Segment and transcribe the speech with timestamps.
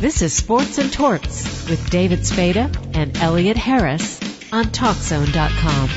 [0.00, 4.18] This is Sports and Torts with David Spada and Elliot Harris
[4.50, 5.90] on TalkZone.com.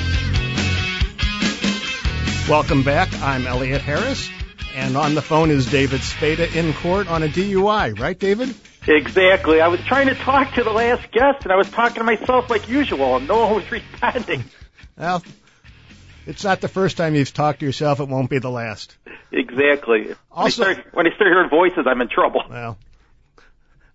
[2.50, 3.14] Welcome back.
[3.22, 4.30] I'm Elliot Harris,
[4.76, 8.54] and on the phone is David Spada in court on a DUI, right, David?
[8.86, 9.62] Exactly.
[9.62, 12.50] I was trying to talk to the last guest, and I was talking to myself
[12.50, 14.44] like usual, and no one was responding.
[14.96, 15.24] Well,
[16.28, 18.00] it's not the first time you've talked to yourself.
[18.00, 18.96] It won't be the last.
[19.32, 20.14] Exactly.
[20.32, 22.44] Also- when I, start, when I start hearing voices, I'm in trouble.
[22.48, 22.78] Well,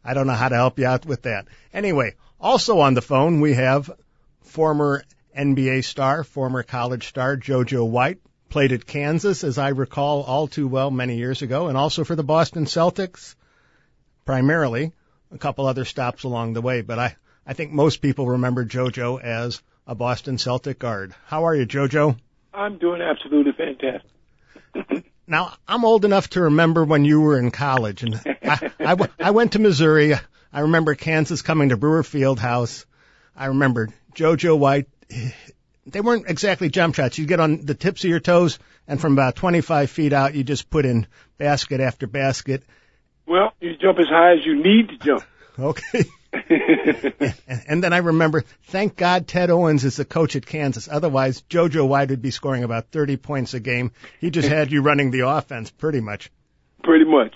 [0.09, 1.49] I don't know how to help you out with that.
[1.71, 3.91] Anyway, also on the phone we have
[4.41, 5.05] former
[5.37, 10.67] NBA star, former college star JoJo White, played at Kansas, as I recall all too
[10.67, 13.35] well many years ago, and also for the Boston Celtics,
[14.25, 14.93] primarily.
[15.31, 19.21] A couple other stops along the way, but I, I think most people remember JoJo
[19.21, 21.15] as a Boston Celtic guard.
[21.27, 22.17] How are you, JoJo?
[22.55, 25.05] I'm doing absolutely fantastic.
[25.29, 29.13] Now, I'm old enough to remember when you were in college, and I, I, w-
[29.21, 30.15] I went to Missouri.
[30.51, 32.87] I remember Kansas coming to Brewer Field House.
[33.37, 34.89] I remember JoJo White.
[35.87, 37.19] They weren't exactly jump shots.
[37.19, 40.45] You get on the tips of your toes, and from about 25 feet out, you
[40.45, 41.07] just put in
[41.37, 42.63] basket after basket.
[43.27, 45.25] Well, you jump as high as you need to jump.
[45.59, 46.05] Okay.
[47.49, 50.89] And, and then I remember, thank God Ted Owens is the coach at Kansas.
[50.91, 53.93] Otherwise, JoJo White would be scoring about 30 points a game.
[54.21, 56.31] He just had you running the offense pretty much.
[56.83, 57.35] Pretty much.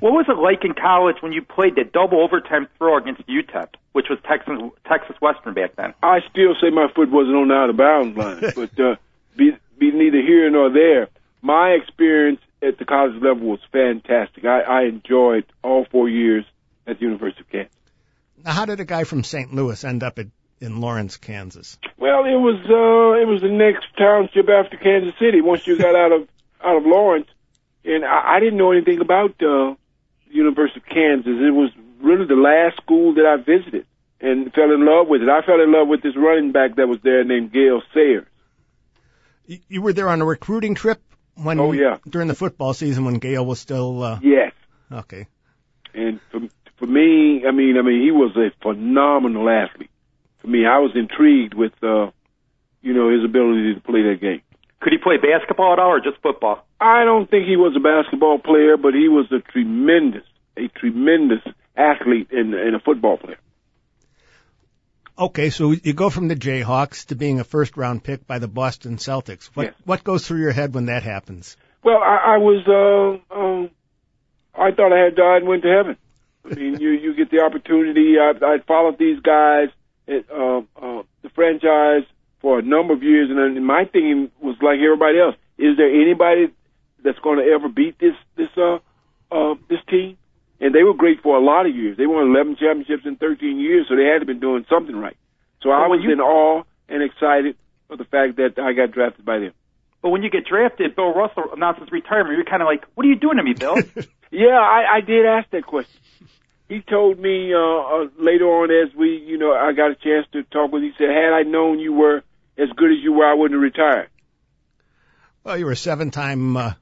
[0.00, 3.74] What was it like in college when you played the double overtime throw against UTEP,
[3.92, 5.94] which was Texas Texas Western back then?
[6.02, 8.96] I still say my foot wasn't on the out of bounds line, but uh,
[9.36, 11.08] be be neither here nor there.
[11.42, 14.44] My experience at the college level was fantastic.
[14.44, 16.44] I, I enjoyed all four years
[16.86, 17.74] at the University of Kansas.
[18.44, 19.52] Now, how did a guy from St.
[19.54, 20.26] Louis end up at,
[20.60, 21.78] in Lawrence, Kansas?
[21.98, 25.40] Well, it was uh, it was the next township after Kansas City.
[25.40, 26.28] Once you got out of
[26.62, 27.28] out of Lawrence,
[27.84, 29.74] and I, I didn't know anything about uh,
[30.28, 31.26] the University of Kansas.
[31.40, 31.70] It was
[32.02, 33.86] really the last school that I visited
[34.20, 35.28] and fell in love with it.
[35.28, 38.26] I fell in love with this running back that was there named Gale Sayers.
[39.46, 41.00] You, you were there on a recruiting trip
[41.34, 41.96] when Oh, yeah.
[42.08, 44.52] during the football season when Gale was still uh, Yes,
[44.92, 45.26] okay.
[45.94, 46.40] and for
[46.84, 49.90] for me, I mean, I mean, he was a phenomenal athlete.
[50.40, 52.10] For me, I was intrigued with uh,
[52.82, 54.42] you know his ability to play that game.
[54.80, 56.66] Could he play basketball at all or just football?
[56.78, 60.24] I don't think he was a basketball player, but he was a tremendous,
[60.58, 61.40] a tremendous
[61.74, 63.38] athlete and, and a football player.
[65.18, 68.48] Okay, so you go from the Jayhawks to being a first round pick by the
[68.48, 69.46] Boston Celtics.
[69.54, 69.74] What Yes.
[69.86, 71.56] what goes through your head when that happens?
[71.82, 73.70] Well, I, I was, uh, um,
[74.54, 75.96] I thought I had died and went to heaven.
[76.44, 78.18] I mean, you you get the opportunity.
[78.18, 79.68] I, I followed these guys
[80.08, 82.04] at uh, uh, the franchise
[82.40, 85.88] for a number of years, and then my thinking was like everybody else: Is there
[85.90, 86.52] anybody
[87.02, 88.78] that's going to ever beat this this uh,
[89.32, 90.18] uh, this team?
[90.60, 91.96] And they were great for a lot of years.
[91.98, 95.16] They won 11 championships in 13 years, so they had to been doing something right.
[95.62, 97.56] So I Well, when was you- in awe and excited
[97.88, 99.52] for the fact that I got drafted by them.
[100.00, 102.36] But when you get drafted, Bill Russell announces retirement.
[102.36, 103.74] You're kind of like, what are you doing to me, Bill?
[104.34, 106.00] Yeah, I, I did ask that question.
[106.68, 110.26] He told me uh, uh, later on as we, you know, I got a chance
[110.32, 110.82] to talk with.
[110.82, 112.24] He said, "Had I known you were
[112.58, 114.08] as good as you were, I wouldn't have retired."
[115.44, 116.72] Well, you were a seven time uh,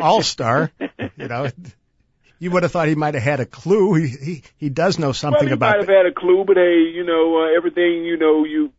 [0.00, 0.72] All Star.
[1.16, 1.50] You know,
[2.40, 3.94] you would have thought he might have had a clue.
[3.94, 6.56] He he, he does know something well, he about might have had a clue, but
[6.56, 8.72] hey, you know, uh, everything you know, you,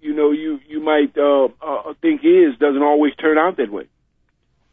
[0.00, 3.88] you know, you you might uh, uh, think is doesn't always turn out that way.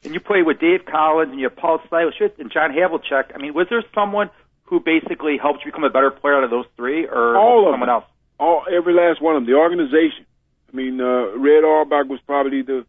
[0.03, 3.35] And you played with Dave Cowens and you have Paul Silas and John Havlicek.
[3.35, 4.29] I mean, was there someone
[4.63, 7.81] who basically helped you become a better player out of those three, or All someone
[7.81, 7.89] them.
[7.89, 8.05] else?
[8.39, 9.51] All every last one of them.
[9.51, 10.25] The organization.
[10.71, 12.85] I mean, uh, Red Auerbach was probably the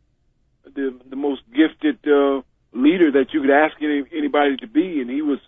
[0.65, 5.11] the the most gifted uh, leader that you could ask any, anybody to be, and
[5.11, 5.39] he was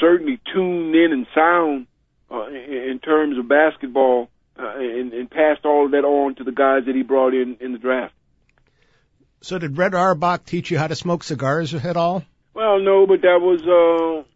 [0.00, 1.86] certainly tuned in and sound
[2.30, 6.44] uh, in, in terms of basketball, uh, and, and passed all of that on to
[6.44, 8.14] the guys that he brought in in the draft.
[9.44, 12.24] So did Red Auerbach teach you how to smoke cigars at all?
[12.54, 14.26] Well, no, but that was, uh,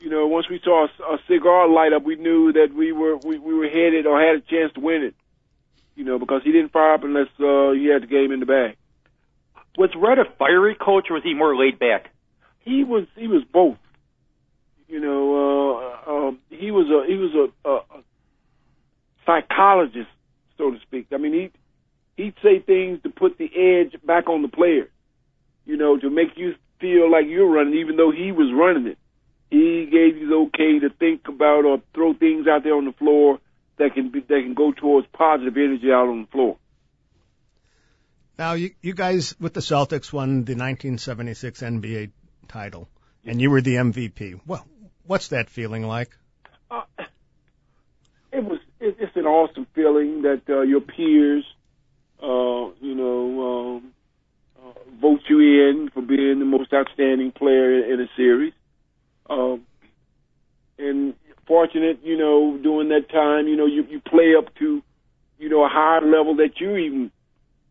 [0.00, 3.16] you know, once we saw a, a cigar light up, we knew that we were
[3.18, 5.14] we, we were headed or had a chance to win it.
[5.94, 8.46] You know, because he didn't fire up unless uh, he had the game in the
[8.46, 8.76] bag.
[9.78, 12.10] Was Red a fiery coach, or was he more laid back?
[12.62, 13.78] He was he was both.
[14.88, 18.02] You know, uh, um, he was a he was a, a, a
[19.24, 20.10] psychologist,
[20.58, 21.06] so to speak.
[21.12, 21.50] I mean, he
[22.16, 24.88] he'd say things to put the edge back on the player.
[25.64, 28.98] You know, to make you feel like you're running, even though he was running it.
[29.50, 32.92] He gave you the okay to think about or throw things out there on the
[32.92, 33.38] floor
[33.78, 36.56] that can be that can go towards positive energy out on the floor.
[38.38, 42.10] Now, you, you guys with the Celtics won the 1976 NBA
[42.48, 42.88] title,
[43.24, 44.40] and you were the MVP.
[44.46, 44.66] Well,
[45.06, 46.16] What's that feeling like?
[46.70, 46.82] Uh,
[48.32, 48.58] it was.
[48.80, 51.44] It, it's an awesome feeling that uh, your peers,
[52.22, 53.92] uh, you know, um,
[54.58, 58.52] uh, vote you in for being the most outstanding player in, a series.
[59.28, 59.62] Um,
[60.78, 61.14] and
[61.46, 64.82] fortunate, you know, during that time, you know, you you play up to,
[65.38, 67.10] you know, a higher level that you even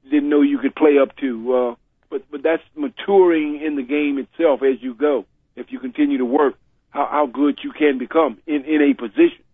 [0.09, 1.53] didn't know you could play up to.
[1.53, 1.75] Uh,
[2.09, 5.25] but but that's maturing in the game itself as you go.
[5.55, 6.55] If you continue to work,
[6.89, 9.44] how how good you can become in in a position.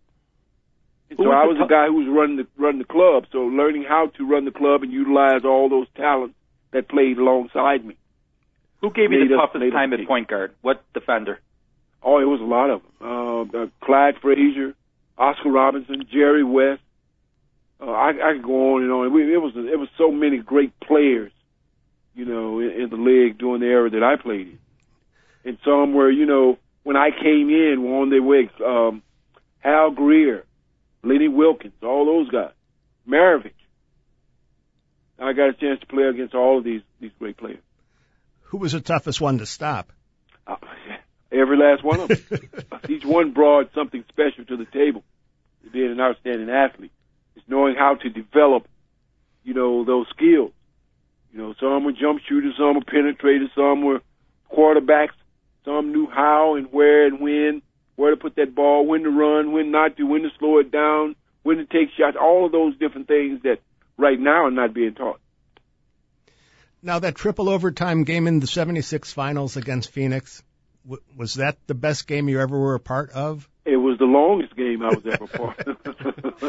[1.18, 4.08] So I was a guy who was running the running the club, so learning how
[4.18, 6.36] to run the club and utilize all those talents
[6.72, 7.98] that played alongside me.
[8.82, 10.54] Who gave you the us- toughest time at point guard?
[10.62, 11.40] What defender?
[12.04, 12.92] Oh, it was a lot of them.
[13.02, 14.74] Uh, uh, Clyde Frazier,
[15.18, 16.82] Oscar Robertson, Jerry West.
[17.80, 19.14] Uh, I, I could go on and on.
[19.14, 21.32] We, it was it was so many great players,
[22.16, 24.60] you know, in, in the league during the era that I played in.
[25.44, 28.50] And some were, you know, when I came in, were on their way.
[28.66, 29.04] Um,
[29.60, 30.44] Hal Greer,
[31.04, 32.54] Lenny Wilkens, all those guys,
[33.08, 33.54] Maravich.
[35.20, 37.60] I got a chance to play against all of these these great players.
[38.46, 39.92] Who was the toughest one to stop?
[40.48, 40.56] Uh,
[41.32, 42.40] every last one of them.
[42.90, 45.04] Each one brought something special to the table.
[45.72, 46.92] Being an outstanding athlete,
[47.36, 48.68] is knowing how to develop,
[49.44, 50.52] you know, those skills.
[51.32, 54.02] You know, some were jump shooters, some were penetrators, some were
[54.52, 55.14] quarterbacks.
[55.64, 57.62] Some knew how and where and when,
[57.96, 60.72] where to put that ball, when to run, when not to, when to slow it
[60.72, 62.18] down, when to take shots.
[62.20, 63.60] All of those different things that
[63.98, 65.20] right now are not being taught.
[66.84, 70.42] Now that triple overtime game in the 76 finals against Phoenix,
[70.84, 73.48] w- was that the best game you ever were a part of?
[73.66, 75.78] It was the longest game I was ever part of.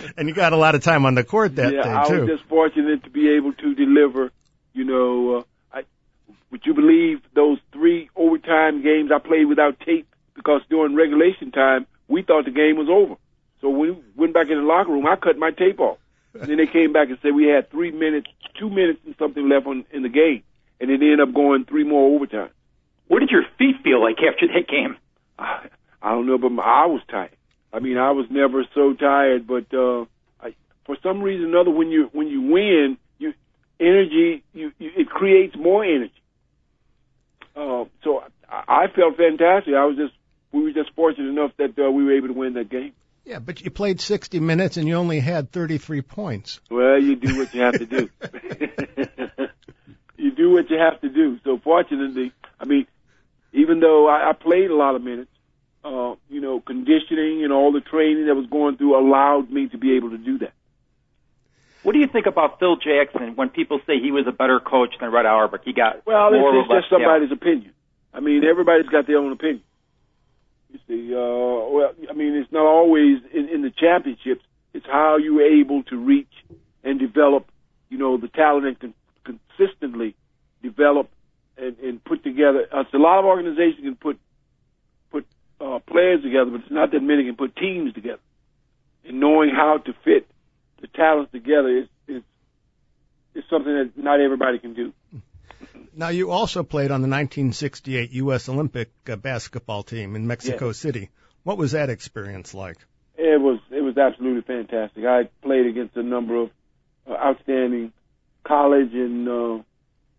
[0.17, 2.29] And you got a lot of time on the court that yeah, day I was
[2.29, 4.31] just fortunate to be able to deliver.
[4.73, 5.43] You know, uh,
[5.73, 5.83] I
[6.51, 10.09] would you believe those three overtime games I played without tape
[10.43, 13.15] because during regulation time we thought the game was over.
[13.61, 15.99] So we went back in the locker room, I cut my tape off.
[16.35, 18.27] And then they came back and said we had three minutes,
[18.59, 20.43] two minutes and something left on, in the game,
[20.81, 22.51] and it ended up going three more overtime.
[23.09, 24.97] What did your feet feel like after that game?
[25.39, 25.69] I,
[26.01, 27.37] I don't know, but my, I was tired.
[27.73, 30.07] I mean, I was never so tired, but uh,
[30.41, 30.55] I,
[30.85, 33.35] for some reason or other, when you when you win, you
[33.79, 36.13] energy, you, you it creates more energy.
[37.55, 39.75] Uh, so I, I felt fantastic.
[39.75, 40.15] I was just
[40.53, 42.93] we were just fortunate enough that uh, we were able to win that game.
[43.25, 46.61] yeah, but you played 60 minutes and you only had 33 points.
[46.71, 48.09] Well, you do what you have to do.
[50.17, 51.39] you do what you have to do.
[51.45, 52.87] So fortunately, I mean,
[53.53, 55.31] even though I, I played a lot of minutes,
[55.85, 59.79] uh, you know, conditioning and all the training that was going through allowed me to
[59.79, 60.53] be able to do that.
[61.83, 64.95] What do you think about Phil Jackson when people say he was a better coach
[65.01, 65.63] than Red Auerbach?
[65.65, 67.73] He got Well, more it's, it's just less somebody's opinion.
[68.15, 69.63] I mean, everybody's got their own opinion.
[70.73, 74.43] You see, uh, well, I mean, it's not always in, in the championships.
[74.73, 76.33] It's how you were able to reach
[76.83, 77.47] and develop,
[77.91, 80.15] you know, the talent and con- consistently
[80.63, 81.11] develop
[81.59, 82.67] and, and put together.
[82.73, 84.19] Uh, so a lot of organizations can put
[85.11, 85.27] put
[85.61, 88.23] uh, players together, but it's not that many can put teams together.
[89.05, 90.27] And knowing how to fit
[90.81, 92.23] the talents together is is
[93.35, 94.93] is something that not everybody can do.
[95.95, 98.49] Now you also played on the 1968 U.S.
[98.49, 101.11] Olympic uh, basketball team in Mexico City.
[101.45, 102.79] What was that experience like?
[103.17, 105.05] It was it was absolutely fantastic.
[105.05, 106.51] I played against a number of
[107.07, 107.93] uh, outstanding
[108.45, 109.59] college and uh,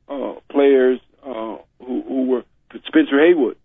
[0.08, 2.44] uh, players uh, who, who were
[2.86, 3.58] Spencer Haywood,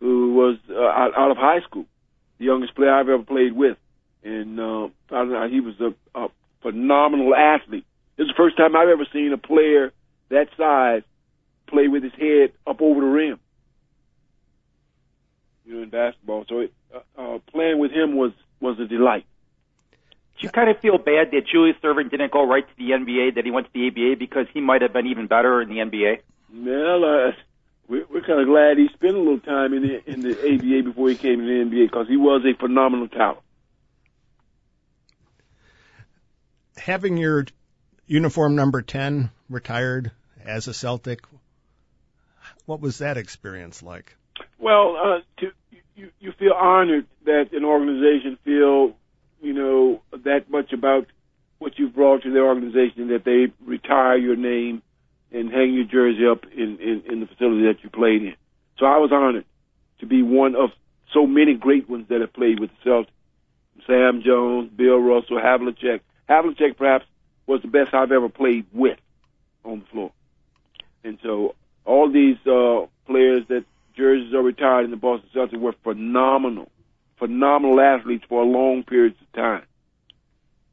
[0.00, 1.84] who was uh, out, out of high school,
[2.38, 3.76] the youngest player I've ever played with,
[4.24, 6.28] and uh, found out he was a, a
[6.62, 7.86] phenomenal athlete.
[8.18, 9.92] Is the first time I've ever seen a player
[10.28, 11.02] that size
[11.70, 13.38] play with his head up over the rim.
[15.64, 16.44] You know, in basketball.
[16.48, 19.24] So it, uh, uh, playing with him was was a delight.
[20.40, 23.34] Do you kind of feel bad that Julius Erving didn't go right to the NBA,
[23.34, 25.76] that he went to the ABA because he might have been even better in the
[25.76, 26.20] NBA?
[26.54, 27.32] Well, uh,
[27.88, 30.88] we're, we're kind of glad he spent a little time in the in the ABA
[30.88, 33.40] before he came to the NBA because he was a phenomenal talent.
[36.78, 37.44] Having your
[38.06, 40.12] uniform number 10 retired
[40.44, 41.20] as a Celtic,
[42.70, 44.16] what was that experience like?
[44.60, 45.50] Well, uh, to
[45.96, 48.94] you, you feel honored that an organization feel
[49.42, 51.08] you know that much about
[51.58, 54.82] what you've brought to their organization that they retire your name
[55.32, 58.34] and hang your jersey up in, in, in the facility that you played in.
[58.78, 59.44] So I was honored
[59.98, 60.70] to be one of
[61.12, 63.08] so many great ones that have played with the Celtics.
[63.86, 66.00] Sam Jones, Bill Russell, Havlicek.
[66.28, 67.04] Havlicek perhaps
[67.46, 68.98] was the best I've ever played with
[69.64, 70.12] on the floor.
[71.02, 71.56] And so
[71.90, 73.64] all these uh, players that
[73.96, 76.70] jerseys are retired in the Boston Celtics were phenomenal
[77.18, 79.62] phenomenal athletes for a long periods of time.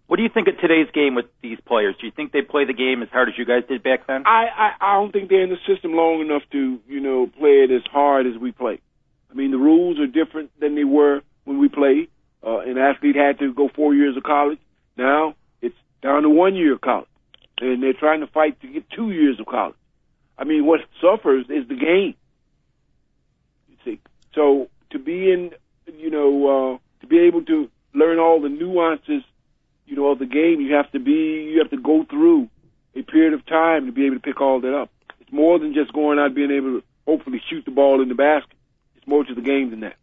[0.06, 1.96] What do you think of today's game with these players?
[2.00, 4.24] Do you think they play the game as hard as you guys did back then?
[4.26, 7.66] I, I, I don't think they're in the system long enough to, you know, play
[7.66, 8.80] it as hard as we play.
[9.30, 12.08] I mean, the rules are different than they were when we played.
[12.42, 14.60] Uh, an athlete had to go four years of college.
[14.96, 17.10] Now it's down to one year of college,
[17.60, 19.76] and they're trying to fight to get two years of college.
[20.38, 22.16] I mean, what suffers is the game.
[23.70, 24.00] You see,
[24.34, 25.52] so to be in,
[25.98, 29.24] you know, uh, to be able to learn all the nuances
[29.88, 32.50] you know, of the game, you have to be, you have to go through
[32.96, 34.92] a period of time to be able to pick all that up.
[35.22, 38.16] It's more than just going out being able to hopefully shoot the ball in the
[38.16, 38.54] basket.
[38.98, 39.96] It's more to the game than that.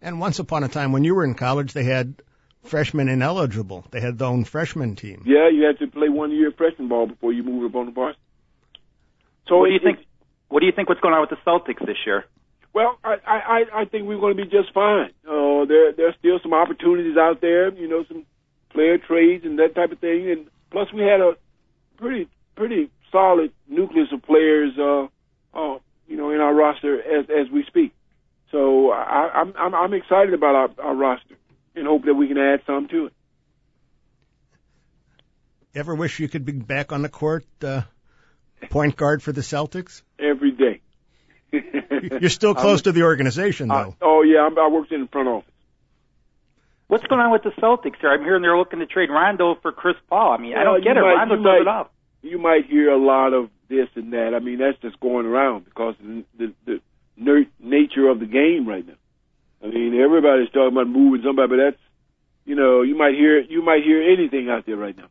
[0.00, 2.22] And once upon a time, when you were in college, they had
[2.64, 3.84] freshmen ineligible.
[3.90, 5.22] They had their own freshman team.
[5.26, 7.86] Yeah, you had to play one year of freshman ball before you moved up on
[7.86, 8.22] the varsity.
[9.50, 9.98] So what do you think?
[10.48, 10.88] What do you think?
[10.88, 12.24] What's going on with the Celtics this year?
[12.72, 15.10] Well, I I I think we're going to be just fine.
[15.28, 17.74] Uh, there there's still some opportunities out there.
[17.74, 18.24] You know, some
[18.70, 20.30] player trades and that type of thing.
[20.30, 21.32] And plus, we had a
[21.96, 25.08] pretty pretty solid nucleus of players, uh,
[25.52, 27.92] uh, you know, in our roster as as we speak.
[28.52, 31.34] So I, I'm I'm I'm excited about our, our roster
[31.74, 33.12] and hope that we can add some to it.
[35.74, 37.82] Ever wish you could be back on the court, uh,
[38.68, 40.02] point guard for the Celtics?
[40.18, 40.80] Every day.
[42.20, 43.74] You're still close to the organization, though.
[43.74, 45.50] I, oh yeah, I'm, I worked in the front office.
[46.86, 48.10] What's going on with the Celtics here?
[48.10, 50.32] I'm hearing they're looking to trade Rondo for Chris Paul.
[50.32, 51.00] I mean, well, I don't get it.
[51.00, 51.92] Might, Rondo does might, it up.
[52.22, 54.34] You might hear a lot of this and that.
[54.34, 56.80] I mean, that's just going around because of the, the,
[57.16, 58.94] the nature of the game right now.
[59.62, 61.82] I mean, everybody's talking about moving somebody, but that's,
[62.44, 65.08] you know, you might hear you might hear anything out there right now.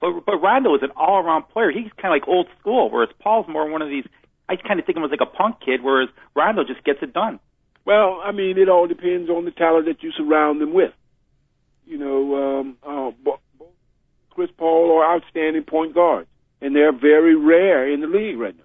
[0.00, 1.70] But but Rondo is an all-around player.
[1.70, 4.04] He's kind of like old school, whereas Paul's more one of these.
[4.48, 7.00] I kind of think of him as like a punk kid, whereas Rondo just gets
[7.02, 7.38] it done.
[7.84, 10.92] Well, I mean, it all depends on the talent that you surround them with
[11.90, 13.40] you know, um, uh, both
[14.30, 16.28] Chris Paul are outstanding point guards,
[16.62, 18.64] and they're very rare in the league right now.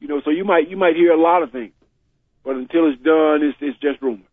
[0.00, 1.72] You know, so you might you might hear a lot of things,
[2.44, 4.24] but until it's done, it's it's just rumor.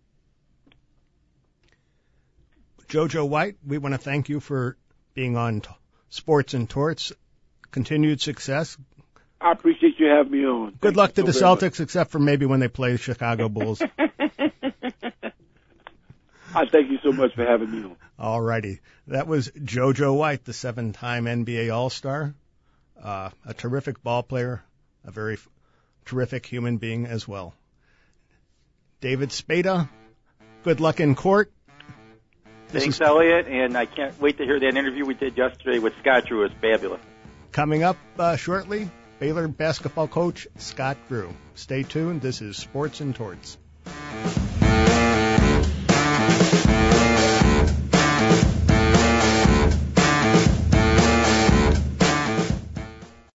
[2.88, 4.78] Jojo White, we want to thank you for
[5.14, 5.70] being on t-
[6.10, 7.12] Sports and Torts.
[7.72, 8.78] Continued success.
[9.40, 10.72] I appreciate you having me on.
[10.72, 11.82] Good thank luck to so the Celtics, much.
[11.82, 13.82] except for maybe when they play the Chicago Bulls.
[16.56, 17.96] I thank you so much for having me on.
[18.18, 18.80] All righty.
[19.08, 22.34] That was JoJo White, the seven-time NBA All-Star,
[23.02, 24.64] uh, a terrific ball player,
[25.06, 25.48] a very f-
[26.06, 27.54] terrific human being as well.
[29.02, 29.88] David Spada,
[30.64, 31.52] good luck in court.
[32.70, 36.26] Thanks, Elliot, and I can't wait to hear that interview we did yesterday with Scott
[36.26, 36.44] Drew.
[36.44, 37.02] It's fabulous.
[37.52, 41.34] Coming up uh, shortly, Baylor basketball coach Scott Drew.
[41.56, 42.22] Stay tuned.
[42.22, 43.58] This is Sports and Torts.